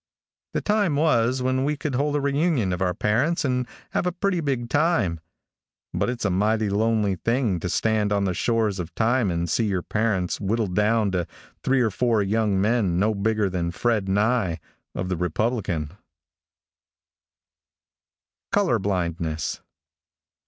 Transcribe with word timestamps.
The 0.53 0.61
time 0.61 0.95
was 0.95 1.43
when 1.43 1.63
we 1.63 1.77
could 1.77 1.93
hold 1.93 2.15
a 2.15 2.21
reunion 2.21 2.73
of 2.73 2.81
our 2.81 2.95
parents 2.95 3.45
and 3.45 3.67
have 3.91 4.07
a 4.07 4.11
pretty 4.11 4.41
big 4.41 4.67
time, 4.67 5.19
but 5.93 6.09
it's 6.09 6.25
a 6.25 6.31
mighty 6.31 6.71
lonely 6.71 7.17
thing 7.17 7.59
to 7.59 7.69
stand 7.69 8.11
on 8.11 8.23
the 8.25 8.33
shores 8.33 8.79
of 8.79 8.95
time 8.95 9.29
and 9.29 9.47
see 9.47 9.65
your 9.67 9.83
parents 9.83 10.41
whittled 10.41 10.73
down 10.73 11.11
to 11.11 11.27
three 11.61 11.81
or 11.81 11.91
four 11.91 12.23
young 12.23 12.59
men 12.59 12.97
no 12.97 13.13
bigger 13.13 13.47
than 13.47 13.69
Fred 13.69 14.09
Aye, 14.09 14.59
of 14.95 15.07
the 15.07 15.17
Republican. 15.17 15.91
COLOR 18.51 18.79
BLINDNESS. 18.79 19.61